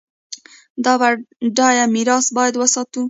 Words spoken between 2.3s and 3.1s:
باید وساتو.